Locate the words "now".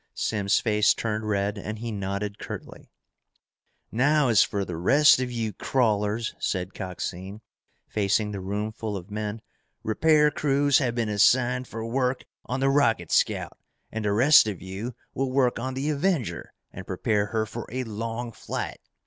3.91-4.29